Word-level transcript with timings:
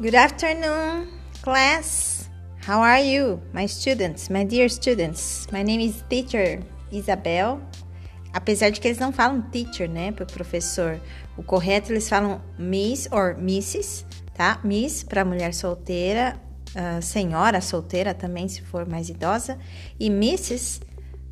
Good 0.00 0.16
afternoon, 0.16 1.06
class. 1.40 2.28
How 2.66 2.80
are 2.80 3.00
you, 3.00 3.40
my 3.52 3.66
students, 3.66 4.28
my 4.28 4.42
dear 4.42 4.68
students? 4.68 5.46
My 5.52 5.62
name 5.62 5.80
is 5.80 6.02
teacher 6.10 6.64
Isabel. 6.90 7.60
Apesar 8.32 8.70
de 8.70 8.80
que 8.80 8.88
eles 8.88 8.98
não 8.98 9.12
falam 9.12 9.40
teacher, 9.52 9.88
né, 9.88 10.10
para 10.10 10.24
o 10.24 10.26
professor. 10.26 11.00
O 11.36 11.44
correto 11.44 11.92
eles 11.92 12.08
falam 12.08 12.42
miss 12.58 13.06
or 13.12 13.36
misses, 13.38 14.04
tá? 14.34 14.58
Miss 14.64 15.04
para 15.04 15.24
mulher 15.24 15.54
solteira, 15.54 16.40
uh, 16.74 17.00
senhora 17.00 17.60
solteira 17.60 18.12
também, 18.12 18.48
se 18.48 18.62
for 18.62 18.88
mais 18.88 19.08
idosa, 19.08 19.56
e 20.00 20.10
misses, 20.10 20.80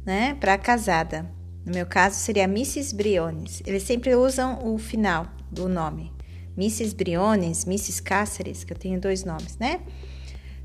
né, 0.07 0.37
para 0.39 0.57
casada. 0.57 1.29
No 1.67 1.75
meu 1.75 1.85
caso 1.85 2.15
seria 2.15 2.45
Mrs. 2.45 2.95
Briones. 2.95 3.61
Eles 3.67 3.83
sempre 3.83 4.15
usam 4.15 4.61
o 4.65 4.79
final 4.79 5.27
do 5.51 5.69
nome. 5.69 6.12
Mrs. 6.57 6.95
Briones, 6.95 7.65
Mrs. 7.65 8.03
Cáceres, 8.03 8.65
que 8.65 8.73
eu 8.73 8.79
tenho 8.79 9.01
dois 9.01 9.25
nomes, 9.25 9.57
né? 9.59 9.81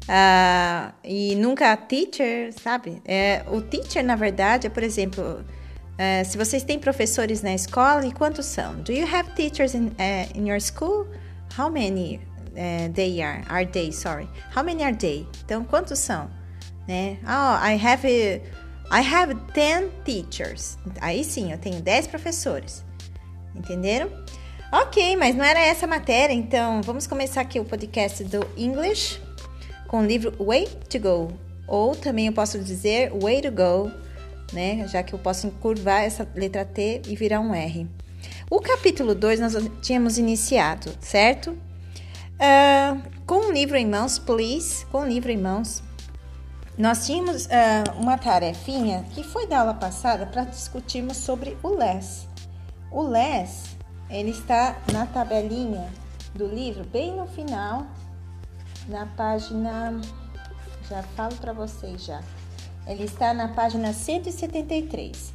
Uh, 0.03 0.93
e 1.03 1.35
nunca 1.35 1.75
teacher, 1.75 2.53
sabe? 2.53 3.01
É, 3.05 3.43
o 3.51 3.61
teacher, 3.61 4.03
na 4.03 4.15
verdade, 4.15 4.67
é, 4.67 4.69
por 4.69 4.83
exemplo, 4.83 5.21
uh, 5.23 6.25
se 6.25 6.37
vocês 6.37 6.63
têm 6.63 6.79
professores 6.79 7.41
na 7.41 7.53
escola, 7.53 8.05
e 8.05 8.11
quantos 8.13 8.45
são? 8.45 8.75
Do 8.83 8.93
you 8.93 9.05
have 9.05 9.29
teachers 9.35 9.73
in, 9.73 9.87
uh, 9.87 10.37
in 10.37 10.47
your 10.47 10.61
school? 10.61 11.07
How 11.57 11.69
many 11.69 12.21
uh, 12.57 12.91
they 12.93 13.21
are? 13.21 13.43
Are 13.49 13.65
they, 13.65 13.91
sorry. 13.91 14.29
How 14.55 14.63
many 14.63 14.83
are 14.83 14.95
they? 14.95 15.27
Então, 15.43 15.63
quantos 15.63 15.99
são? 15.99 16.29
Né? 16.87 17.17
Oh, 17.23 17.57
I 17.61 17.77
have, 17.77 18.05
I 18.89 19.01
have 19.01 19.35
10 19.53 19.91
teachers. 20.05 20.77
Aí 21.01 21.23
sim, 21.23 21.51
eu 21.51 21.57
tenho 21.57 21.81
10 21.81 22.07
professores. 22.07 22.85
Entenderam? 23.55 24.09
Ok, 24.69 25.15
mas 25.15 25.33
não 25.33 25.45
era 25.45 25.61
essa 25.61 25.85
a 25.85 25.87
matéria, 25.87 26.33
então 26.33 26.81
vamos 26.81 27.07
começar 27.07 27.39
aqui 27.39 27.57
o 27.57 27.63
podcast 27.63 28.21
do 28.25 28.45
English 28.57 29.17
com 29.87 30.01
o 30.01 30.05
livro 30.05 30.35
Way 30.43 30.67
to 30.89 30.99
Go, 30.99 31.31
ou 31.65 31.95
também 31.95 32.27
eu 32.27 32.33
posso 32.33 32.59
dizer 32.59 33.13
Way 33.13 33.43
to 33.43 33.51
Go, 33.51 33.91
né? 34.51 34.85
Já 34.89 35.01
que 35.03 35.13
eu 35.13 35.19
posso 35.19 35.47
encurvar 35.47 36.01
essa 36.03 36.27
letra 36.35 36.65
T 36.65 37.01
e 37.07 37.15
virar 37.15 37.39
um 37.39 37.55
R. 37.55 37.87
O 38.49 38.59
capítulo 38.59 39.15
2 39.15 39.39
nós 39.39 39.53
tínhamos 39.81 40.17
iniciado, 40.17 40.91
certo? 40.99 41.51
Uh, 41.51 43.01
com 43.25 43.47
o 43.47 43.51
livro 43.53 43.77
em 43.77 43.87
mãos, 43.87 44.19
please, 44.19 44.85
com 44.87 44.99
o 44.99 45.07
livro 45.07 45.31
em 45.31 45.37
mãos, 45.37 45.81
nós 46.77 47.05
tínhamos 47.05 47.45
uh, 47.45 47.97
uma 47.97 48.17
tarefinha 48.17 49.05
que 49.13 49.23
foi 49.23 49.47
da 49.47 49.61
aula 49.61 49.75
passada 49.75 50.25
para 50.25 50.43
discutirmos 50.43 51.15
sobre 51.15 51.55
o 51.63 51.69
less. 51.69 52.27
O 52.91 53.01
less 53.01 53.76
ele 54.09 54.31
está 54.31 54.77
na 54.91 55.05
tabelinha 55.05 55.91
do 56.33 56.47
livro, 56.47 56.85
bem 56.85 57.15
no 57.15 57.27
final, 57.27 57.85
na 58.87 59.05
página. 59.05 59.99
Já 60.89 61.03
falo 61.03 61.35
para 61.35 61.51
vocês 61.51 62.05
já. 62.05 62.21
Ele 62.85 63.03
está 63.03 63.33
na 63.33 63.49
página 63.49 63.91
173. 63.91 65.33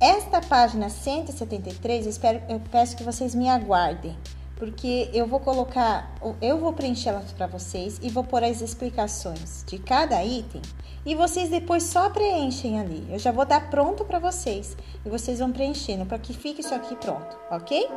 Esta 0.00 0.40
página 0.40 0.88
173, 0.88 2.04
eu, 2.04 2.10
espero, 2.10 2.40
eu 2.48 2.60
peço 2.70 2.96
que 2.96 3.02
vocês 3.02 3.34
me 3.34 3.48
aguardem, 3.48 4.16
porque 4.58 5.08
eu 5.14 5.26
vou 5.26 5.38
colocar, 5.38 6.12
eu 6.42 6.58
vou 6.58 6.72
preencher 6.72 7.10
elas 7.10 7.32
para 7.32 7.46
vocês 7.46 7.98
e 8.02 8.10
vou 8.10 8.24
pôr 8.24 8.42
as 8.42 8.60
explicações 8.60 9.64
de 9.64 9.78
cada 9.78 10.22
item 10.24 10.60
e 11.06 11.14
vocês 11.14 11.48
depois 11.48 11.84
só 11.84 12.10
preenchem 12.10 12.80
ali. 12.80 13.06
Eu 13.08 13.20
já 13.20 13.30
vou 13.30 13.46
dar 13.46 13.70
pronto 13.70 14.04
para 14.04 14.18
vocês 14.18 14.76
e 15.06 15.08
vocês 15.08 15.38
vão 15.38 15.52
preenchendo 15.52 16.04
para 16.04 16.18
que 16.18 16.34
fique 16.34 16.60
isso 16.60 16.74
aqui 16.74 16.96
pronto, 16.96 17.38
ok? 17.50 17.88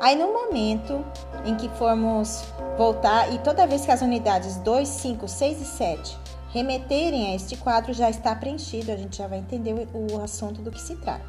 Aí 0.00 0.16
no 0.16 0.32
momento 0.32 1.04
em 1.44 1.54
que 1.54 1.68
formos 1.76 2.44
voltar 2.78 3.32
e 3.34 3.38
toda 3.40 3.66
vez 3.66 3.84
que 3.84 3.90
as 3.90 4.00
unidades 4.00 4.56
2, 4.56 4.88
5, 4.88 5.28
6 5.28 5.60
e 5.60 5.64
7 5.64 6.18
remeterem 6.48 7.32
a 7.32 7.34
este 7.34 7.56
quadro 7.58 7.92
já 7.92 8.08
está 8.08 8.34
preenchido, 8.34 8.90
a 8.90 8.96
gente 8.96 9.18
já 9.18 9.28
vai 9.28 9.38
entender 9.38 9.86
o 9.92 10.18
assunto 10.22 10.62
do 10.62 10.70
que 10.70 10.80
se 10.80 10.96
trata. 10.96 11.26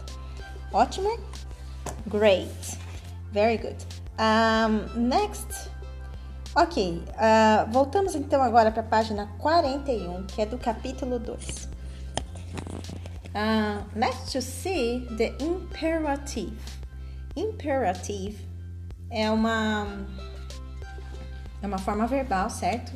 Ótimo? 0.72 1.20
Great. 2.08 2.80
Very 3.34 3.58
good. 3.58 4.07
Um, 4.20 5.08
next. 5.08 5.70
Ok, 6.56 7.04
uh, 7.10 7.72
voltamos 7.72 8.16
então 8.16 8.42
agora 8.42 8.72
para 8.72 8.82
a 8.82 8.86
página 8.86 9.28
41, 9.38 10.24
que 10.24 10.42
é 10.42 10.46
do 10.46 10.58
capítulo 10.58 11.20
2. 11.20 11.70
Uh, 13.36 13.86
let's 13.96 14.32
just 14.32 14.48
see 14.48 15.08
the 15.18 15.36
imperative. 15.40 16.58
Imperative 17.36 18.38
é 19.12 19.30
uma, 19.30 20.08
é 21.62 21.68
uma 21.68 21.78
forma 21.78 22.08
verbal, 22.08 22.50
certo? 22.50 22.92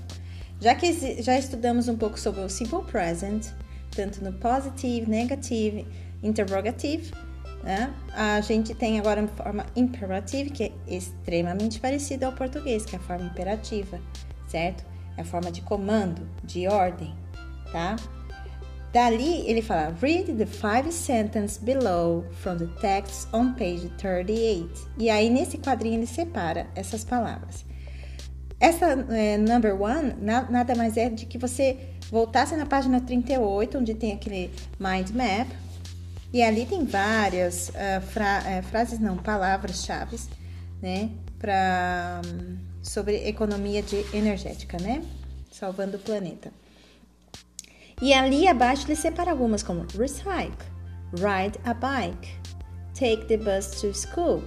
Já 0.59 0.74
que 0.74 1.22
já 1.22 1.38
estudamos 1.38 1.88
um 1.88 1.98
pouco 1.98 2.20
sobre 2.20 2.42
o 2.42 2.50
simple 2.50 2.84
present, 2.84 3.50
tanto 3.96 4.24
no 4.24 4.34
positive, 4.34 5.08
negative, 5.08 5.88
interrogative, 6.24 7.12
né? 7.64 7.94
A 8.14 8.42
gente 8.42 8.74
tem 8.74 9.00
agora 9.00 9.24
a 9.24 9.28
forma 9.28 9.66
imperative, 9.76 10.50
que 10.50 10.64
é 10.64 10.72
extremamente 10.88 11.80
parecida 11.80 12.26
ao 12.26 12.34
português, 12.34 12.86
que 12.86 12.96
é 12.96 13.00
a 13.00 13.02
forma 13.02 13.26
imperativa, 13.26 14.00
certo? 14.48 14.84
É 15.18 15.22
a 15.22 15.26
forma 15.26 15.52
de 15.52 15.62
comando, 15.62 16.28
de 16.44 16.68
ordem, 16.68 17.16
tá? 17.72 17.96
Dali 18.92 19.48
ele 19.48 19.62
fala: 19.62 19.96
Read 20.02 20.34
the 20.34 20.46
five 20.46 20.92
sentences 20.92 21.58
below 21.58 22.26
from 22.42 22.58
the 22.58 22.68
text 22.82 23.28
on 23.34 23.54
page 23.54 23.90
38. 23.98 24.70
E 24.98 25.10
aí 25.10 25.30
nesse 25.30 25.58
quadrinho 25.58 25.96
ele 25.96 26.08
separa 26.08 26.68
essas 26.76 27.04
palavras. 27.04 27.66
Essa 28.60 28.88
é, 29.10 29.38
number 29.38 29.82
one 29.82 30.14
na, 30.22 30.44
nada 30.50 30.76
mais 30.76 30.98
é 30.98 31.10
de 31.10 31.26
que 31.26 31.38
você 31.38 31.78
voltasse 32.12 32.56
na 32.56 32.66
página 32.66 33.00
38, 33.00 33.78
onde 33.78 33.96
tem 33.96 34.14
aquele 34.14 34.52
mind 34.78 35.10
map, 35.12 35.48
e 36.34 36.42
ali 36.42 36.66
tem 36.66 36.86
várias 36.86 37.69
uh, 37.69 38.02
fra 38.02 38.40
uh, 38.40 38.64
frases, 38.64 39.00
não, 39.00 39.18
palavras-chave, 39.18 40.18
né, 40.81 41.09
para 41.38 42.22
um, 42.25 42.58
sobre 42.81 43.28
economia 43.28 43.81
de 43.81 44.06
energética, 44.14 44.78
né, 44.80 45.03
salvando 45.52 45.97
o 45.97 46.00
planeta. 46.00 46.52
E 48.02 48.14
ali 48.14 48.47
abaixo 48.47 48.88
ele 48.88 48.96
separa 48.96 49.31
algumas 49.31 49.62
como 49.62 49.86
recycle, 49.97 50.56
ride 51.14 51.59
a 51.66 51.74
bike, 51.74 52.30
take 52.94 53.25
the 53.25 53.38
bus 53.38 53.81
to 53.81 53.94
school, 53.94 54.41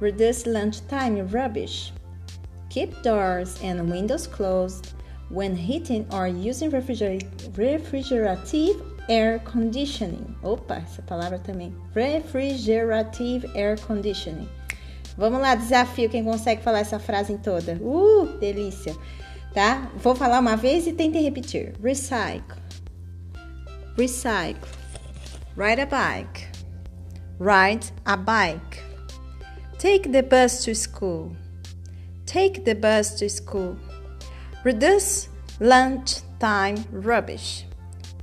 reduce 0.00 0.48
lunchtime 0.48 1.22
rubbish, 1.22 1.92
keep 2.70 2.90
doors 3.02 3.62
and 3.62 3.90
windows 3.90 4.26
closed 4.26 4.94
when 5.30 5.54
heating 5.54 6.06
or 6.12 6.26
using 6.26 6.70
refrigerative 6.70 8.93
air 9.08 9.40
conditioning. 9.40 10.36
Opa, 10.42 10.76
essa 10.76 11.02
palavra 11.02 11.38
também. 11.38 11.74
Refrigerative 11.94 13.50
air 13.54 13.78
conditioning. 13.80 14.48
Vamos 15.16 15.40
lá, 15.40 15.54
desafio 15.54 16.10
quem 16.10 16.24
consegue 16.24 16.62
falar 16.62 16.80
essa 16.80 16.98
frase 16.98 17.38
toda. 17.38 17.78
Uh, 17.80 18.26
delícia. 18.38 18.94
Tá? 19.52 19.90
Vou 19.96 20.16
falar 20.16 20.40
uma 20.40 20.56
vez 20.56 20.86
e 20.86 20.92
tentem 20.92 21.22
repetir. 21.22 21.74
Recycle. 21.80 22.58
Recycle. 23.96 24.68
Ride 25.56 25.82
a 25.82 25.86
bike. 25.86 26.48
Ride 27.38 27.92
a 28.04 28.16
bike. 28.16 28.82
Take 29.78 30.08
the 30.08 30.22
bus 30.22 30.64
to 30.64 30.74
school. 30.74 31.36
Take 32.26 32.62
the 32.62 32.74
bus 32.74 33.14
to 33.20 33.28
school. 33.28 33.76
Reduce 34.64 35.28
lunchtime 35.60 36.84
rubbish. 36.90 37.66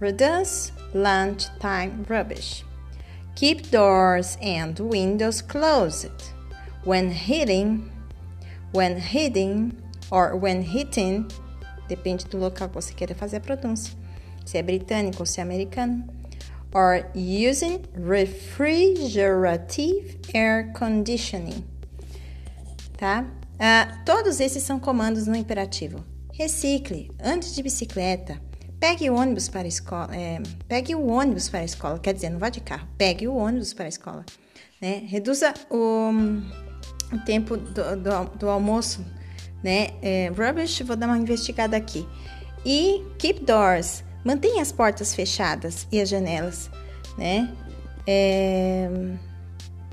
Reduce 0.01 0.73
lunchtime 0.95 2.03
rubbish. 2.09 2.65
Keep 3.35 3.69
doors 3.69 4.35
and 4.41 4.79
windows 4.79 5.43
closed. 5.43 6.09
When 6.83 7.11
hitting, 7.11 7.91
when 8.71 8.97
hitting 8.97 9.79
or 10.09 10.35
when 10.35 10.63
hitting, 10.63 11.29
depende 11.87 12.27
do 12.27 12.39
local 12.39 12.67
que 12.67 12.81
você 12.81 12.95
queira 12.95 13.13
fazer 13.13 13.37
a 13.37 13.41
pronúncia, 13.41 13.93
se 14.43 14.57
é 14.57 14.63
britânico 14.63 15.19
ou 15.19 15.25
se 15.27 15.39
é 15.39 15.43
americano, 15.43 16.03
or 16.73 17.05
using 17.13 17.83
refrigerative 17.93 20.17
air 20.33 20.73
conditioning. 20.73 21.63
Tá? 22.97 23.27
Uh, 23.59 24.03
todos 24.03 24.39
esses 24.39 24.63
são 24.63 24.79
comandos 24.79 25.27
no 25.27 25.35
imperativo. 25.35 26.03
Recicle, 26.33 27.11
antes 27.23 27.53
de 27.53 27.61
bicicleta, 27.61 28.41
Pegue 28.81 29.11
o 29.11 29.15
ônibus 29.15 29.47
para 29.47 29.61
a 29.61 29.67
escola. 29.67 30.09
É, 30.11 30.41
pegue 30.67 30.95
o 30.95 31.05
ônibus 31.05 31.47
para 31.47 31.59
a 31.59 31.63
escola. 31.63 31.99
Quer 31.99 32.15
dizer, 32.15 32.31
não 32.31 32.39
vá 32.39 32.49
de 32.49 32.59
carro. 32.59 32.87
Pegue 32.97 33.27
o 33.27 33.35
ônibus 33.35 33.75
para 33.75 33.85
a 33.85 33.87
escola. 33.87 34.25
Né? 34.81 35.03
Reduza 35.05 35.53
o, 35.69 36.09
o 37.13 37.19
tempo 37.19 37.57
do, 37.57 37.95
do, 37.95 38.25
do, 38.39 38.49
almoço. 38.49 39.05
Né? 39.63 39.89
É, 40.01 40.31
rubbish, 40.35 40.81
vou 40.81 40.95
dar 40.95 41.05
uma 41.05 41.17
investigada 41.19 41.77
aqui. 41.77 42.09
E 42.65 43.05
keep 43.19 43.45
doors. 43.45 44.03
Mantenha 44.25 44.63
as 44.63 44.71
portas 44.71 45.13
fechadas 45.13 45.87
e 45.91 46.01
as 46.01 46.09
janelas. 46.09 46.71
Né? 47.19 47.55
É, 48.07 48.89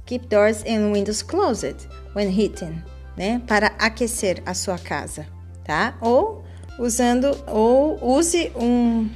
keep 0.06 0.28
doors 0.28 0.62
and 0.62 0.90
windows 0.94 1.20
closed 1.20 1.86
when 2.16 2.30
heating. 2.30 2.82
Né? 3.18 3.42
Para 3.46 3.66
aquecer 3.78 4.42
a 4.46 4.54
sua 4.54 4.78
casa. 4.78 5.26
tá? 5.62 5.94
Ou 6.00 6.47
usando, 6.78 7.36
ou 7.46 7.98
use 8.16 8.52
um, 8.56 9.08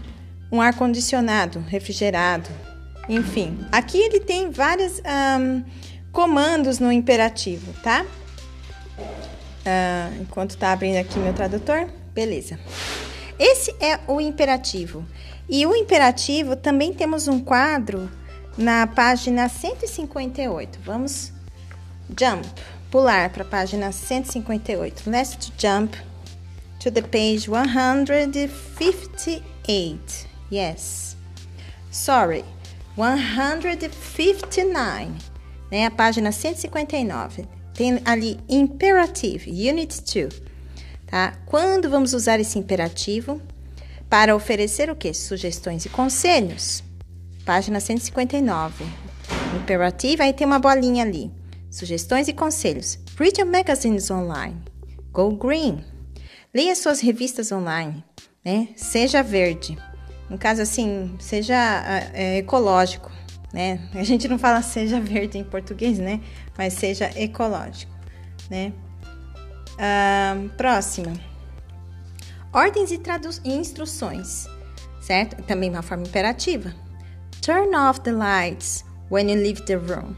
um 0.51 0.61
ar-condicionado 0.61 1.61
refrigerado, 1.69 2.51
enfim. 3.09 3.59
Aqui 3.71 3.99
ele 3.99 4.21
tem 4.21 4.51
vários 4.51 5.01
um, 5.01 5.63
comandos 6.11 6.79
no 6.79 6.91
imperativo, 6.91 7.73
tá? 7.83 8.05
Uh, 9.65 10.23
enquanto 10.23 10.57
tá 10.57 10.73
abrindo 10.73 10.97
aqui 10.97 11.19
meu 11.19 11.33
tradutor, 11.33 11.89
beleza. 12.13 12.59
Esse 13.39 13.75
é 13.81 13.99
o 14.07 14.21
imperativo. 14.21 15.07
E 15.49 15.67
o 15.67 15.75
imperativo 15.75 16.57
também 16.57 16.93
temos 16.93 17.29
um 17.29 17.41
quadro 17.41 18.11
na 18.57 18.87
página 18.87 19.49
158. 19.49 20.79
Vamos 20.85 21.33
jump, 22.19 22.47
pular 22.91 23.31
para 23.31 23.43
a 23.43 23.47
página 23.47 23.91
158. 23.91 25.09
Let's 25.09 25.53
jump 25.59 25.97
to 26.83 26.91
the 26.91 27.03
page 27.03 27.49
158. 27.49 30.27
Yes. 30.51 31.17
Sorry. 31.91 32.45
159, 32.97 35.13
né? 35.71 35.87
A 35.87 35.91
página 35.91 36.33
159. 36.33 37.47
Tem 37.73 38.03
ali 38.05 38.39
imperative, 38.49 39.51
unit 39.51 40.03
2, 40.03 40.43
tá? 41.07 41.33
Quando 41.47 41.89
vamos 41.89 42.13
usar 42.13 42.39
esse 42.41 42.59
imperativo? 42.59 43.41
Para 44.11 44.37
oferecer 44.37 44.91
o 44.91 44.97
que? 44.97 45.15
Sugestões 45.15 45.87
e 45.87 45.89
conselhos. 45.89 46.85
Página 47.47 47.81
159. 47.81 48.85
Imperative, 49.57 50.23
aí 50.23 50.35
tem 50.35 50.47
uma 50.47 50.59
bolinha 50.59 51.03
ali. 51.03 51.31
Sugestões 51.71 52.29
e 52.29 52.35
conselhos. 52.35 52.99
Read 53.17 53.41
your 53.41 53.51
magazines 53.51 54.11
online. 54.11 54.61
Go 55.13 55.31
green. 55.31 55.83
Leia 56.55 56.77
suas 56.77 57.01
revistas 57.01 57.51
online, 57.51 58.05
né? 58.45 58.69
Seja 58.77 59.23
verde. 59.23 59.79
No 60.29 60.37
caso 60.37 60.61
assim, 60.61 61.17
seja 61.19 61.55
é, 62.13 62.39
ecológico, 62.39 63.11
né? 63.55 63.89
A 63.95 64.03
gente 64.03 64.29
não 64.29 64.39
fala 64.39 64.61
seja 64.61 65.01
verde 65.01 65.39
em 65.39 65.45
português, 65.45 65.99
né? 65.99 66.21
Mas 66.57 66.75
seja 66.75 67.11
ecológico, 67.19 67.93
né? 68.51 68.73
Ah, 69.79 70.37
próxima. 70.59 71.15
Ordens 72.53 72.91
e, 72.91 73.01
e 73.45 73.53
instruções, 73.55 74.47
certo? 75.01 75.43
Também 75.45 75.71
uma 75.71 75.81
forma 75.81 76.05
imperativa. 76.05 76.75
Turn 77.41 77.75
off 77.75 78.01
the 78.03 78.13
lights 78.13 78.85
when 79.11 79.31
you 79.31 79.41
leave 79.41 79.63
the 79.63 79.77
room. 79.77 80.15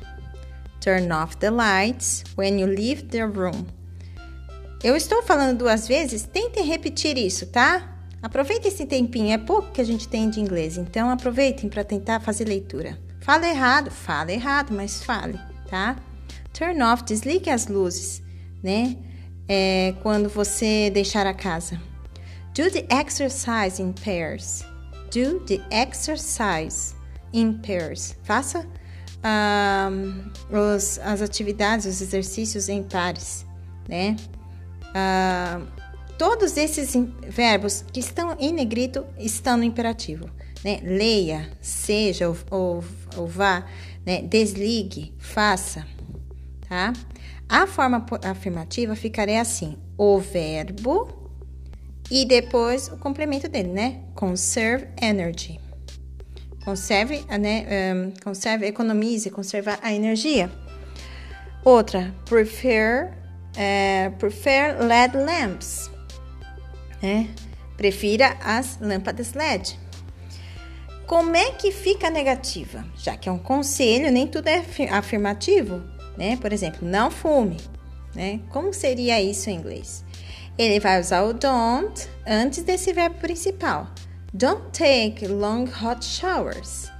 Turn 0.81 1.13
off 1.13 1.37
the 1.37 1.51
lights 1.51 2.25
when 2.37 2.59
you 2.59 2.67
leave 2.67 3.05
the 3.05 3.25
room. 3.25 3.67
Eu 4.85 4.95
estou 4.95 5.23
falando 5.23 5.57
duas 5.61 5.89
vezes, 5.89 6.25
tentem 6.25 6.63
repetir 6.63 7.17
isso, 7.17 7.47
tá? 7.47 7.97
Aproveitem 8.21 8.71
esse 8.71 8.85
tempinho, 8.85 9.33
é 9.33 9.39
pouco 9.39 9.73
que 9.73 9.81
a 9.81 9.85
gente 9.85 10.07
tem 10.07 10.29
de 10.29 10.41
inglês, 10.41 10.77
então 10.77 11.09
aproveitem 11.09 11.71
para 11.71 11.83
tentar 11.83 12.21
fazer 12.21 12.45
leitura. 12.45 12.99
Fala 13.23 13.49
errado, 13.49 13.91
fala 13.91 14.31
errado, 14.31 14.75
mas 14.75 15.03
fale, 15.03 15.41
tá? 15.71 15.97
Turn 16.53 16.83
off, 16.83 17.03
desligue 17.03 17.49
as 17.49 17.67
luzes, 17.67 18.23
né? 18.63 18.95
É, 19.49 19.95
quando 20.03 20.29
você 20.29 20.91
deixar 20.91 21.27
a 21.27 21.33
casa. 21.33 21.81
Do 22.55 22.71
the 22.71 22.87
exercise 22.95 23.81
in 23.81 23.95
pairs. 23.95 24.67
Do 25.11 25.41
the 25.47 25.63
exercise 25.71 26.95
in 27.33 27.55
pairs. 27.55 28.15
Faça 28.23 28.67
um, 29.25 30.31
os, 30.55 30.99
as 30.99 31.23
atividades, 31.23 31.87
os 31.87 32.03
exercícios 32.03 32.69
em 32.69 32.83
pares, 32.83 33.47
né? 33.89 34.15
Uh, 34.95 35.67
todos 36.17 36.57
esses 36.57 36.95
verbos 37.27 37.85
que 37.93 38.01
estão 38.01 38.37
em 38.39 38.53
negrito 38.53 39.05
estão 39.19 39.57
no 39.57 39.65
imperativo. 39.65 40.31
Né? 40.65 40.81
Leia, 40.83 41.51
seja 41.61 42.29
ou, 42.29 42.37
ou, 42.51 42.85
ou 43.17 43.27
vá, 43.27 43.67
né? 44.07 44.23
desligue, 44.23 45.13
faça. 45.19 45.87
Tá? 46.69 46.93
A 47.49 47.67
forma 47.67 48.05
afirmativa 48.23 48.97
ficaria 48.97 49.41
assim: 49.41 49.77
o 49.99 50.19
verbo 50.19 51.31
e 52.11 52.25
depois 52.25 52.89
o 52.89 52.97
complemento 52.97 53.49
dele, 53.49 53.69
né? 53.69 54.01
Conserve 54.15 54.89
energy. 55.01 55.61
Conserve, 56.65 57.25
né? 57.39 57.67
Um, 57.95 58.13
conserve, 58.23 58.67
economize, 58.67 59.31
conservar 59.31 59.79
a 59.83 59.93
energia. 59.93 60.51
Outra, 61.63 62.15
prefer 62.25 63.24
é, 63.57 64.11
prefer 64.19 64.77
LED 64.81 65.17
lamps. 65.17 65.91
Né? 67.03 67.29
Prefira 67.77 68.37
as 68.43 68.79
lâmpadas 68.81 69.35
LED. 69.35 69.79
Como 71.07 71.37
é 71.37 71.51
que 71.53 71.71
fica 71.71 72.09
negativa? 72.09 72.85
Já 72.97 73.17
que 73.17 73.29
é 73.29 73.33
um 73.33 73.39
conselho, 73.39 74.11
nem 74.11 74.27
tudo 74.27 74.49
é 74.49 74.65
afirmativo, 74.91 75.83
né? 76.17 76.37
Por 76.39 76.51
exemplo, 76.51 76.89
não 76.89 77.11
fume, 77.11 77.59
né? 78.15 78.41
Como 78.49 78.73
seria 78.73 79.21
isso 79.21 79.51
em 79.51 79.57
inglês? 79.57 80.03
Ele 80.57 80.81
vai 80.81 80.99
usar 80.99 81.23
o 81.25 81.35
don't 81.35 82.09
antes 82.27 82.63
desse 82.63 82.93
verbo 82.93 83.17
principal. 83.17 83.89
Don't 84.33 84.63
take 84.73 85.27
long 85.27 85.65
hot 85.65 86.03
showers. 86.03 86.91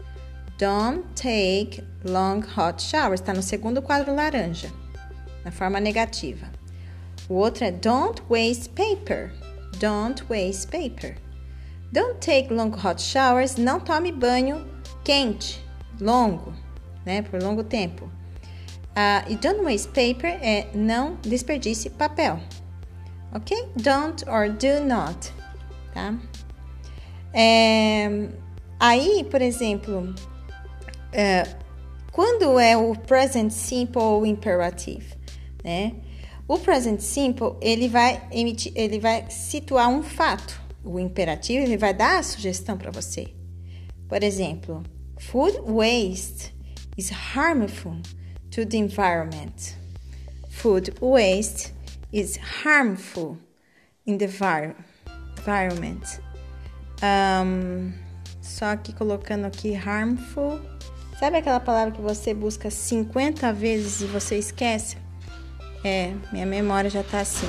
Don't 0.59 1.03
take 1.15 1.83
long 2.05 2.41
hot 2.41 2.83
showers. 2.83 3.21
Está 3.21 3.33
no 3.33 3.43
segundo 3.43 3.81
quadro 3.81 4.15
laranja 4.15 4.84
na 5.45 5.51
forma 5.51 5.79
negativa. 5.79 6.47
O 7.29 7.35
outro 7.35 7.65
é 7.65 7.71
don't 7.71 8.23
waste 8.29 8.71
paper. 8.71 9.33
Don't 9.79 10.25
waste 10.29 10.69
paper. 10.69 11.17
Don't 11.93 12.19
take 12.21 12.53
long 12.53 12.71
hot 12.71 13.01
showers. 13.01 13.57
Não 13.57 13.81
tome 13.81 14.13
banho 14.13 14.67
quente, 15.05 15.65
longo, 16.01 16.53
né, 17.05 17.23
por 17.23 17.43
longo 17.43 17.63
tempo. 17.63 18.07
Uh, 18.97 19.29
e 19.29 19.37
don't 19.37 19.63
waste 19.63 19.89
paper 19.89 20.39
é 20.41 20.69
não 20.75 21.17
desperdice 21.23 21.91
papel. 21.91 22.41
Ok? 23.33 23.69
Don't 23.77 24.25
or 24.29 24.49
do 24.49 24.85
not, 24.87 25.33
tá? 25.93 26.15
É, 27.33 28.29
aí, 28.79 29.27
por 29.29 29.43
exemplo, 29.43 30.15
é, 31.13 31.45
quando 32.13 32.61
é 32.61 32.77
o 32.77 32.95
present 32.95 33.51
simple 33.51 34.01
ou 34.01 34.25
imperative? 34.25 35.17
Né? 35.65 35.95
O 36.47 36.59
present 36.59 37.01
simple, 37.01 37.57
ele 37.63 37.89
vai 37.89 38.23
emitir, 38.31 38.71
ele 38.77 39.01
vai 39.01 39.31
situar 39.31 39.89
um 39.89 40.03
fato. 40.03 40.63
O 40.85 41.01
imperativo, 41.01 41.65
ele 41.65 41.79
vai 41.79 41.95
dar 41.95 42.19
a 42.19 42.23
sugestão 42.23 42.77
para 42.77 42.91
você. 42.91 43.33
Por 44.07 44.23
exemplo, 44.23 44.83
food 45.19 45.59
waste 45.67 46.55
is 46.99 47.11
harmful 47.35 47.97
to 48.51 48.67
the 48.67 48.77
environment. 48.77 49.75
Food 50.51 50.93
waste 51.01 51.73
is 52.13 52.39
harmful 52.63 53.39
in 54.07 54.19
the 54.19 54.29
environment. 55.39 56.21
Um, 57.03 57.93
só 58.43 58.77
que 58.77 58.93
colocando 58.93 59.47
aqui 59.47 59.75
harmful. 59.75 60.61
Sabe 61.19 61.39
aquela 61.39 61.61
palavra 61.61 61.95
que 61.95 62.03
você 62.03 62.35
busca 62.35 62.71
50 62.71 63.53
vezes 63.53 64.03
e 64.03 64.07
você 64.07 64.37
esquece? 64.37 65.04
É, 65.85 66.15
minha 66.33 66.47
memória 66.47 66.89
já 66.89 67.03
tá 67.03 67.21
assim. 67.21 67.47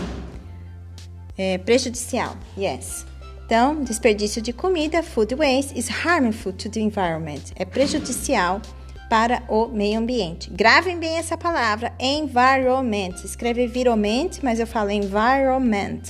É, 1.37 1.57
prejudicial, 1.57 2.35
yes. 2.57 3.05
Então, 3.45 3.83
desperdício 3.83 4.41
de 4.41 4.51
comida, 4.51 5.01
food 5.01 5.35
waste, 5.35 5.77
is 5.77 5.87
harmful 5.89 6.51
to 6.51 6.69
the 6.69 6.79
environment. 6.79 7.53
É 7.55 7.63
prejudicial 7.63 8.61
para 9.09 9.43
o 9.47 9.67
meio 9.67 9.99
ambiente. 9.99 10.49
Gravem 10.49 10.97
bem 10.97 11.17
essa 11.17 11.37
palavra, 11.37 11.93
environment. 11.99 13.23
Escreve 13.23 13.63
environment, 13.63 14.31
mas 14.41 14.59
eu 14.59 14.67
falo 14.67 14.89
environment. 14.89 16.01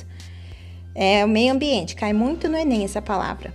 É 0.96 1.26
o 1.26 1.28
meio 1.28 1.54
ambiente, 1.54 1.96
cai 1.96 2.14
muito 2.14 2.48
no 2.48 2.58
Enem 2.58 2.86
essa 2.86 3.02
palavra. 3.02 3.54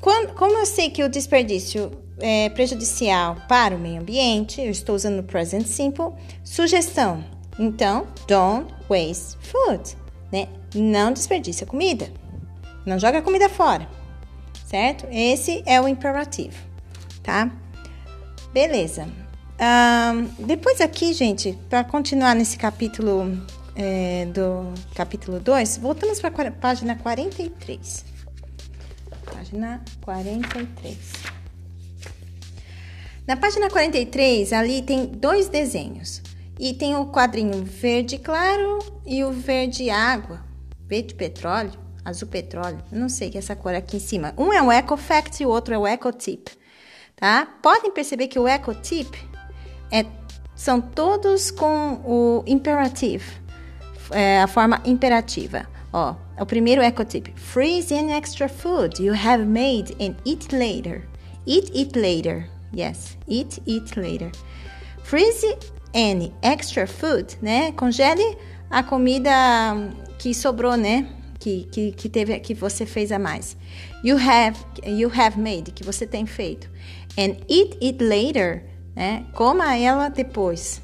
Quando, 0.00 0.34
como 0.34 0.56
eu 0.56 0.66
sei 0.66 0.90
que 0.90 1.02
o 1.02 1.08
desperdício 1.08 1.90
é 2.20 2.48
prejudicial 2.50 3.36
para 3.48 3.74
o 3.74 3.78
meio 3.78 4.00
ambiente, 4.00 4.60
eu 4.60 4.70
estou 4.70 4.94
usando 4.94 5.18
o 5.18 5.24
present 5.24 5.66
simple. 5.66 6.12
Sugestão: 6.44 7.24
então, 7.58 8.06
don't 8.26 8.72
waste 8.88 9.36
food, 9.40 9.96
né? 10.32 10.48
Não 10.74 11.12
desperdiça 11.12 11.64
comida. 11.64 12.10
Não 12.84 12.98
joga 12.98 13.22
comida 13.22 13.48
fora, 13.48 13.88
certo? 14.66 15.06
Esse 15.10 15.62
é 15.64 15.80
o 15.80 15.88
imperativo, 15.88 16.56
tá? 17.22 17.50
Beleza. 18.52 19.08
Um, 19.58 20.44
depois 20.46 20.80
aqui, 20.80 21.12
gente, 21.12 21.58
para 21.70 21.84
continuar 21.84 22.34
nesse 22.34 22.58
capítulo 22.58 23.40
é, 23.76 24.26
do 24.26 24.74
capítulo 24.94 25.38
2, 25.40 25.78
voltamos 25.78 26.20
para 26.20 26.48
a 26.48 26.50
página 26.50 26.96
43. 26.96 28.04
Página 29.32 29.80
43. 30.02 30.98
Na 33.26 33.36
página 33.36 33.70
43, 33.70 34.52
ali 34.52 34.82
tem 34.82 35.06
dois 35.06 35.48
desenhos. 35.48 36.20
E 36.58 36.72
tem 36.72 36.94
o 36.96 37.06
quadrinho 37.06 37.64
verde 37.64 38.18
claro 38.18 38.78
e 39.04 39.24
o 39.24 39.32
verde 39.32 39.90
água, 39.90 40.44
verde 40.86 41.14
petróleo, 41.14 41.72
azul 42.04 42.28
petróleo, 42.28 42.78
eu 42.92 42.98
não 42.98 43.08
sei 43.08 43.30
que 43.30 43.38
é 43.38 43.40
essa 43.40 43.56
cor 43.56 43.74
aqui 43.74 43.96
em 43.96 44.00
cima. 44.00 44.32
Um 44.38 44.52
é 44.52 44.62
o 44.62 44.70
Eco 44.70 44.96
Fact 44.96 45.42
e 45.42 45.46
o 45.46 45.48
outro 45.48 45.74
é 45.74 45.78
o 45.78 45.86
Eco 45.86 46.12
Tip, 46.12 46.48
tá? 47.16 47.46
Podem 47.60 47.90
perceber 47.90 48.28
que 48.28 48.38
o 48.38 48.46
Eco 48.46 48.74
Tip 48.74 49.14
é, 49.90 50.06
são 50.54 50.80
todos 50.80 51.50
com 51.50 52.00
o 52.04 52.44
imperative, 52.46 53.24
é, 54.10 54.40
a 54.40 54.46
forma 54.46 54.80
imperativa. 54.84 55.66
Ó, 55.92 56.14
o 56.38 56.46
primeiro 56.46 56.82
Eco 56.82 57.04
Tip: 57.04 57.32
freeze 57.36 57.94
any 57.94 58.12
extra 58.12 58.48
food 58.48 59.02
you 59.02 59.14
have 59.14 59.44
made 59.44 59.94
and 60.00 60.14
eat 60.24 60.54
later. 60.54 61.08
Eat 61.46 61.70
it 61.76 61.98
later. 61.98 62.48
Yes, 62.74 63.16
eat 63.28 63.60
it 63.68 63.98
later. 63.98 64.30
Freeze 65.04 65.56
any 65.94 66.32
extra 66.42 66.86
food, 66.86 67.36
né? 67.40 67.72
Congele 67.72 68.36
a 68.70 68.82
comida 68.82 69.30
que 70.18 70.34
sobrou, 70.34 70.76
né? 70.76 71.06
Que, 71.38 71.64
que, 71.70 71.92
que 71.92 72.08
teve 72.08 72.38
que 72.40 72.54
você 72.54 72.84
fez 72.84 73.12
a 73.12 73.18
mais. 73.18 73.56
You 74.02 74.16
have 74.16 74.58
you 74.84 75.10
have 75.14 75.38
made 75.38 75.70
que 75.72 75.84
você 75.84 76.06
tem 76.06 76.26
feito. 76.26 76.68
And 77.16 77.36
eat 77.48 77.78
it 77.80 78.02
later, 78.02 78.64
né? 78.96 79.24
Coma 79.34 79.76
ela 79.76 80.08
depois. 80.08 80.82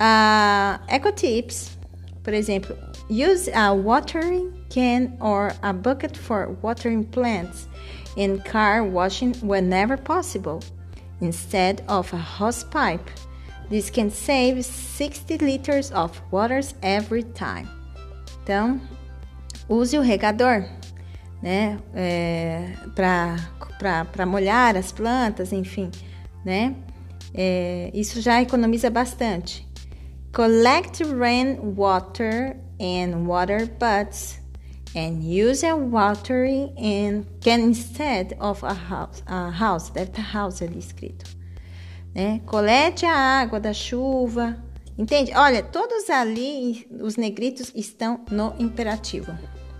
Uh, 0.00 0.78
eco 0.88 1.12
tips, 1.12 1.78
por 2.22 2.34
exemplo, 2.34 2.76
use 3.08 3.50
a 3.54 3.72
watering 3.72 4.52
can 4.68 5.12
or 5.20 5.54
a 5.62 5.72
bucket 5.72 6.16
for 6.16 6.56
watering 6.62 7.04
plants 7.04 7.68
and 8.16 8.44
car 8.44 8.82
washing 8.82 9.32
whenever 9.42 9.96
possible 9.96 10.60
instead 11.20 11.82
of 11.88 12.12
a 12.12 12.18
hose 12.18 12.64
pipe. 12.64 13.08
This 13.72 13.88
can 13.88 14.10
save 14.10 14.62
60 14.62 15.38
liters 15.38 15.90
of 15.92 16.20
water 16.30 16.60
every 16.82 17.22
time. 17.22 17.66
Então, 18.42 18.78
use 19.66 19.96
o 19.96 20.02
regador, 20.02 20.68
né? 21.42 21.78
É, 21.94 22.74
para 22.94 24.26
molhar 24.26 24.76
as 24.76 24.92
plantas, 24.92 25.54
enfim, 25.54 25.90
né? 26.44 26.76
É, 27.32 27.90
isso 27.94 28.20
já 28.20 28.42
economiza 28.42 28.90
bastante. 28.90 29.66
Collect 30.34 31.02
rainwater 31.04 32.58
and 32.78 33.26
water 33.26 33.66
butts 33.78 34.38
and 34.94 35.22
use 35.22 35.64
a 35.64 35.74
watering 35.74 36.74
and 36.76 37.24
can 37.40 37.60
instead 37.60 38.36
of 38.38 38.62
a 38.66 38.74
house. 38.74 39.22
A 39.24 39.48
house, 39.48 39.88
deve 39.88 40.10
estar 40.10 40.22
house 40.22 40.60
ali 40.60 40.78
escrito. 40.78 41.40
Né? 42.14 42.40
Colete 42.46 43.06
a 43.06 43.16
água 43.16 43.58
da 43.58 43.72
chuva. 43.72 44.56
Entende? 44.96 45.32
Olha, 45.34 45.62
todos 45.62 46.10
ali, 46.10 46.86
os 47.00 47.16
negritos 47.16 47.72
estão 47.74 48.20
no 48.30 48.54
imperativo, 48.58 49.32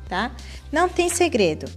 tá? 0.08 0.34
Não 0.70 0.88
tem 0.88 1.08
segredo. 1.08 1.70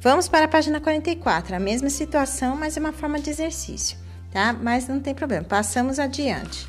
Vamos 0.00 0.28
para 0.28 0.46
a 0.46 0.48
página 0.48 0.80
44. 0.80 1.54
A 1.54 1.60
mesma 1.60 1.90
situação, 1.90 2.56
mas 2.56 2.76
é 2.76 2.80
uma 2.80 2.92
forma 2.92 3.20
de 3.20 3.28
exercício, 3.28 3.98
tá? 4.32 4.52
Mas 4.54 4.88
não 4.88 4.98
tem 4.98 5.14
problema. 5.14 5.44
Passamos 5.44 5.98
adiante. 5.98 6.66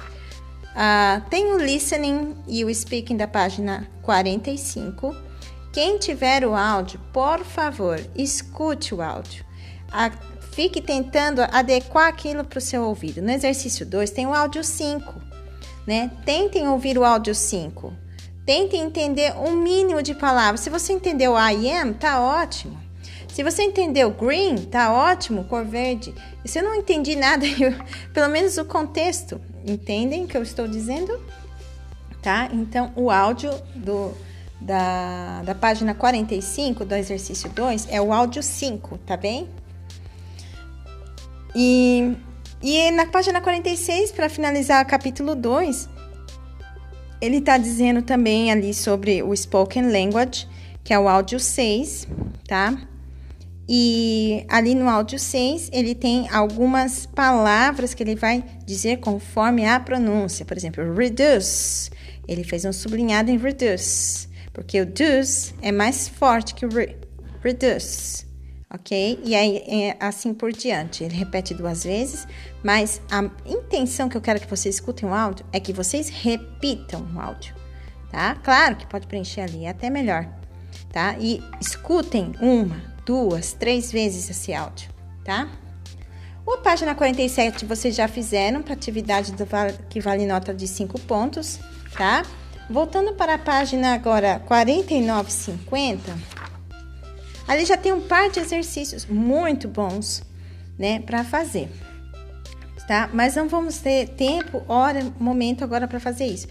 Uh, 0.72 1.22
tem 1.30 1.54
o 1.54 1.58
listening 1.58 2.36
e 2.48 2.64
o 2.66 2.74
speaking 2.74 3.16
da 3.16 3.28
página 3.28 3.90
45 4.02 5.16
quem 5.72 5.98
tiver 5.98 6.46
o 6.46 6.54
áudio, 6.54 7.00
por 7.14 7.46
favor, 7.46 7.98
escute 8.14 8.94
o 8.94 9.02
áudio. 9.02 9.46
A, 9.90 10.12
fique 10.52 10.82
tentando 10.82 11.42
adequar 11.42 12.08
aquilo 12.08 12.44
para 12.44 12.60
o 12.60 12.62
seu 12.62 12.84
ouvido. 12.84 13.22
No 13.22 13.32
exercício 13.32 13.86
2 13.86 14.12
tem 14.12 14.28
o 14.28 14.34
áudio 14.34 14.64
5, 14.64 15.22
né? 15.88 16.12
Tentem 16.26 16.68
ouvir 16.68 16.98
o 16.98 17.06
áudio 17.06 17.34
5. 17.34 17.94
Tentem 18.46 18.82
entender 18.82 19.34
um 19.38 19.56
mínimo 19.56 20.02
de 20.02 20.14
palavras. 20.14 20.62
Se 20.62 20.70
você 20.70 20.94
entendeu 20.94 21.34
I 21.38 21.70
am, 21.72 21.94
tá 21.94 22.22
ótimo. 22.22 22.78
Se 23.28 23.44
você 23.44 23.64
entendeu 23.64 24.12
green, 24.12 24.58
tá 24.58 24.92
ótimo, 24.92 25.46
cor 25.46 25.64
verde. 25.64 26.14
E 26.44 26.50
se 26.50 26.60
eu 26.60 26.64
não 26.64 26.76
entendi 26.76 27.16
nada, 27.16 27.46
eu, 27.48 27.74
pelo 28.14 28.30
menos 28.30 28.58
o 28.58 28.66
contexto, 28.66 29.40
entendem 29.66 30.26
o 30.26 30.28
que 30.28 30.36
eu 30.36 30.44
estou 30.44 30.68
dizendo? 30.68 31.18
Tá? 32.22 32.50
Então, 32.52 32.92
o 32.96 33.10
áudio 33.10 33.52
do 33.74 34.14
da, 34.60 35.42
da 35.42 35.56
página 35.56 35.96
45 35.96 36.86
do 36.86 36.94
exercício 36.94 37.50
2 37.50 37.88
é 37.90 38.00
o 38.00 38.14
áudio 38.14 38.44
5, 38.44 38.98
tá 39.00 39.18
bem? 39.18 39.50
E, 41.56 42.16
e 42.62 42.92
na 42.92 43.06
página 43.06 43.42
46, 43.42 44.12
para 44.12 44.30
finalizar 44.30 44.84
o 44.84 44.88
capítulo 44.88 45.36
2, 45.36 45.90
ele 47.20 47.38
está 47.38 47.58
dizendo 47.58 48.02
também 48.02 48.52
ali 48.52 48.74
sobre 48.74 49.22
o 49.22 49.36
spoken 49.36 49.92
language, 49.92 50.48
que 50.84 50.94
é 50.94 51.00
o 51.00 51.08
áudio 51.08 51.40
6, 51.40 52.08
tá? 52.48 52.76
E 53.68 54.46
ali 54.50 54.76
no 54.76 54.90
áudio 54.90 55.20
6, 55.20 55.70
ele 55.72 55.96
tem 55.96 56.28
algumas 56.30 57.06
palavras 57.06 57.94
que 57.94 58.04
ele 58.04 58.16
vai 58.16 58.44
dizer 58.66 58.98
conforme 58.98 59.66
a 59.66 59.80
pronúncia. 59.80 60.46
Por 60.46 60.58
exemplo, 60.58 60.94
reduce. 60.94 61.90
Ele 62.28 62.44
fez 62.44 62.66
um 62.66 62.74
sublinhado 62.74 63.32
em 63.32 63.38
reduce 63.38 64.32
porque 64.54 64.82
o 64.82 64.86
does 64.86 65.54
é 65.62 65.72
mais 65.72 66.08
forte 66.08 66.54
que 66.54 66.66
o 66.66 66.70
re, 66.70 66.96
reduce, 67.44 68.26
ok? 68.74 69.20
E 69.24 69.36
aí, 69.36 69.58
é 69.68 69.98
assim 70.00 70.34
por 70.34 70.52
diante. 70.52 71.04
Ele 71.04 71.16
repete 71.16 71.54
duas 71.54 71.84
vezes, 71.84 72.28
mas 72.64 73.02
a 73.12 73.30
intenção 73.46 74.08
que 74.08 74.16
eu 74.16 74.22
quero 74.22 74.40
que 74.40 74.50
vocês 74.50 74.76
escutem 74.76 75.10
o 75.10 75.14
áudio 75.14 75.46
é 75.52 75.60
que 75.60 75.74
vocês 75.74 76.10
repitam 76.10 77.06
o 77.14 77.20
áudio, 77.20 77.54
tá? 78.10 78.36
Claro 78.36 78.78
que 78.78 78.88
pode 78.88 79.08
preencher 79.08 79.42
ali, 79.42 79.66
é 79.66 79.70
até 79.70 79.90
melhor, 79.90 80.28
tá? 80.92 81.16
E 81.20 81.44
escutem 81.60 82.34
uma, 82.40 82.82
duas, 83.06 83.54
três 83.54 83.92
vezes 83.92 84.30
esse 84.30 84.54
áudio, 84.54 84.90
tá? 85.26 85.50
O 86.46 86.58
página 86.58 86.96
47 86.96 87.66
vocês 87.66 87.96
já 87.96 88.08
fizeram 88.08 88.64
para 88.64 88.74
atividade 88.74 89.32
do, 89.34 89.46
que 89.90 90.00
vale 90.00 90.26
nota 90.26 90.54
de 90.54 90.68
5 90.68 91.00
pontos, 91.02 91.60
tá? 91.96 92.24
Voltando 92.70 93.14
para 93.14 93.36
a 93.36 93.38
página 93.38 93.94
agora 93.94 94.40
4950, 94.48 96.18
ali 97.52 97.66
já 97.66 97.76
tem 97.76 97.92
um 97.92 98.00
par 98.00 98.30
de 98.30 98.40
exercícios 98.40 99.06
muito 99.06 99.68
bons, 99.68 100.24
né, 100.80 101.00
para 101.00 101.24
fazer. 101.26 101.70
Tá? 102.88 103.10
Mas 103.14 103.36
não 103.36 103.50
vamos 103.50 103.78
ter 103.78 104.08
tempo, 104.10 104.64
hora, 104.68 105.02
momento 105.20 105.64
agora 105.64 105.88
para 105.88 106.00
fazer 106.00 106.26
isso. 106.26 106.48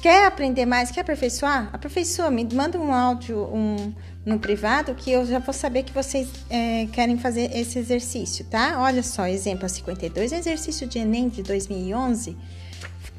Quer 0.00 0.26
aprender 0.26 0.64
mais? 0.64 0.90
Quer 0.90 1.00
aperfeiçoar? 1.00 1.70
Aperfeiçoa, 1.72 2.30
me 2.30 2.46
manda 2.54 2.78
um 2.78 2.92
áudio 2.92 3.44
um, 3.52 3.92
no 4.24 4.38
privado 4.38 4.94
que 4.94 5.10
eu 5.10 5.26
já 5.26 5.40
vou 5.40 5.52
saber 5.52 5.82
que 5.82 5.92
vocês 5.92 6.28
é, 6.48 6.86
querem 6.92 7.18
fazer 7.18 7.50
esse 7.54 7.78
exercício, 7.78 8.44
tá? 8.46 8.80
Olha 8.80 9.02
só, 9.02 9.26
exemplo 9.26 9.68
52, 9.68 10.32
exercício 10.32 10.86
de 10.86 11.00
Enem 11.00 11.28
de 11.28 11.42
2011 11.42 12.36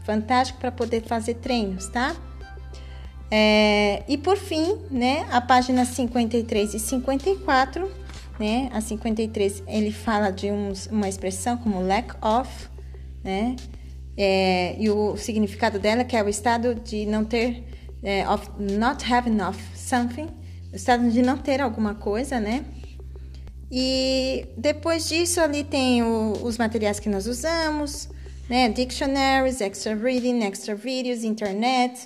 fantástico 0.04 0.60
para 0.60 0.72
poder 0.72 1.04
fazer 1.04 1.36
treinos, 1.36 1.88
tá? 1.88 2.16
É, 3.34 4.04
e 4.10 4.18
por 4.18 4.36
fim, 4.36 4.78
né, 4.92 5.26
a 5.32 5.40
página 5.40 5.86
53 5.86 6.74
e 6.74 6.80
54, 6.80 7.90
né, 8.38 8.70
a 8.74 8.82
53 8.82 9.64
ele 9.68 9.90
fala 9.90 10.32
de 10.32 10.52
uns, 10.52 10.88
uma 10.88 11.08
expressão 11.08 11.56
como 11.58 11.82
lack 11.82 12.14
of, 12.22 12.50
né, 13.24 13.56
é, 14.18 14.76
e 14.78 14.90
o 14.90 15.16
significado 15.16 15.80
dela 15.80 16.04
que 16.04 16.18
é 16.18 16.22
o 16.22 16.28
estado 16.28 16.76
de 16.76 17.06
não 17.06 17.24
ter, 17.24 17.64
é, 18.04 18.28
of 18.28 18.50
not 18.60 19.02
having 19.10 19.32
enough 19.32 19.56
something, 19.76 20.28
o 20.74 20.76
estado 20.76 21.10
de 21.10 21.22
não 21.22 21.38
ter 21.38 21.62
alguma 21.62 21.96
coisa, 21.96 22.38
né, 22.38 22.66
e 23.72 24.46
depois 24.58 25.08
disso 25.08 25.40
ali 25.40 25.64
tem 25.64 26.04
o, 26.04 26.34
os 26.44 26.58
materiais 26.58 27.00
que 27.00 27.08
nós 27.08 27.26
usamos, 27.26 28.10
né? 28.50 28.68
Dictionaries, 28.68 29.62
extra 29.62 29.96
reading, 29.96 30.44
extra 30.44 30.76
vídeos, 30.76 31.24
internet, 31.24 32.06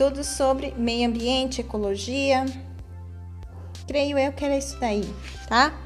tudo 0.00 0.24
sobre 0.24 0.72
meio 0.78 1.06
ambiente, 1.06 1.60
ecologia. 1.60 2.46
Creio 3.86 4.16
eu 4.16 4.32
que 4.32 4.42
era 4.42 4.56
isso 4.56 4.80
daí, 4.80 5.04
tá? 5.46 5.78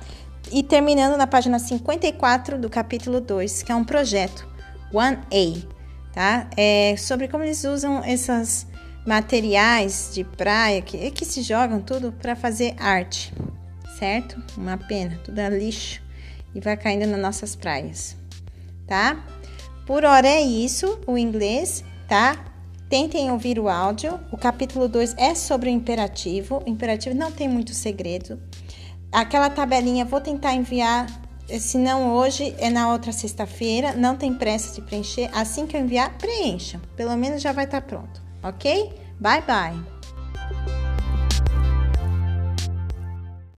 E 0.53 0.63
terminando 0.63 1.17
na 1.17 1.27
página 1.27 1.59
54 1.59 2.57
do 2.57 2.71
capítulo 2.71 3.21
2, 3.21 3.65
que 3.65 3.73
é 3.73 3.75
um 3.75 3.83
projeto 3.83 4.49
1A, 4.93 5.67
tá? 6.13 6.49
É 6.57 6.95
sobre 6.97 7.27
como 7.27 7.43
eles 7.43 7.65
usam 7.65 8.05
esses 8.05 8.69
materiais 9.05 10.13
de 10.15 10.23
praia 10.23 10.81
que, 10.81 11.11
que 11.11 11.25
se 11.25 11.43
jogam 11.43 11.81
tudo 11.81 12.13
para 12.13 12.37
fazer 12.37 12.77
arte, 12.79 13.35
certo? 13.99 14.41
Uma 14.57 14.79
pena, 14.79 15.19
tudo 15.25 15.41
é 15.41 15.51
lixo 15.51 16.01
e 16.55 16.61
vai 16.61 16.77
caindo 16.77 17.05
nas 17.05 17.21
nossas 17.21 17.57
praias, 17.57 18.17
tá? 18.87 19.27
Por 19.85 20.05
hora 20.05 20.29
é 20.29 20.41
isso, 20.41 21.01
o 21.05 21.19
inglês, 21.19 21.83
tá? 22.07 22.54
Tentem 22.95 23.29
ouvir 23.33 23.59
o 23.59 23.69
áudio. 23.69 24.21
O 24.31 24.37
capítulo 24.37 24.87
2 24.87 25.17
é 25.19 25.35
sobre 25.35 25.69
o 25.69 25.73
imperativo. 25.73 26.63
O 26.65 26.71
imperativo 26.71 27.13
não 27.13 27.33
tem 27.33 27.49
muito 27.49 27.75
segredo. 27.75 28.41
Aquela 29.11 29.51
tabelinha 29.51 30.05
vou 30.05 30.21
tentar 30.21 30.55
enviar, 30.55 31.09
se 31.59 31.77
não 31.77 32.15
hoje, 32.15 32.55
é 32.57 32.71
na 32.71 32.93
outra 32.93 33.11
sexta-feira. 33.11 33.95
Não 33.95 34.17
tem 34.17 34.33
pressa 34.33 34.77
de 34.77 34.81
preencher. 34.81 35.29
Assim 35.35 35.67
que 35.67 35.77
eu 35.77 35.81
enviar, 35.81 36.17
preencha. 36.19 36.81
Pelo 36.95 37.17
menos 37.17 37.43
já 37.43 37.51
vai 37.51 37.65
estar 37.65 37.81
pronto, 37.81 38.23
ok? 38.41 38.93
Bye, 39.19 39.43
bye! 39.43 39.94